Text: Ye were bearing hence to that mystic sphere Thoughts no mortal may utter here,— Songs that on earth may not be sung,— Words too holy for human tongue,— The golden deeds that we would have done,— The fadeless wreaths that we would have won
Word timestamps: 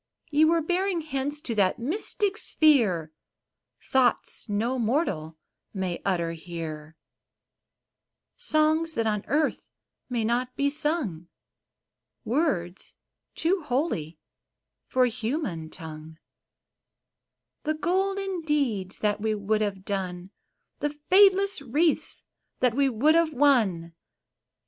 Ye 0.31 0.45
were 0.45 0.63
bearing 0.63 1.01
hence 1.01 1.41
to 1.41 1.53
that 1.53 1.77
mystic 1.77 2.35
sphere 2.35 3.11
Thoughts 3.91 4.49
no 4.49 4.79
mortal 4.79 5.37
may 5.75 6.01
utter 6.03 6.31
here,— 6.31 6.97
Songs 8.35 8.95
that 8.95 9.05
on 9.05 9.23
earth 9.27 9.63
may 10.09 10.23
not 10.25 10.55
be 10.55 10.71
sung,— 10.71 11.27
Words 12.35 12.95
too 13.35 13.61
holy 13.61 14.17
for 14.87 15.05
human 15.05 15.69
tongue,— 15.69 16.17
The 17.65 17.75
golden 17.75 18.41
deeds 18.41 18.97
that 19.05 19.21
we 19.21 19.35
would 19.35 19.61
have 19.61 19.85
done,— 19.85 20.31
The 20.79 20.97
fadeless 21.11 21.61
wreaths 21.61 22.25
that 22.59 22.73
we 22.73 22.89
would 22.89 23.13
have 23.13 23.33
won 23.33 23.93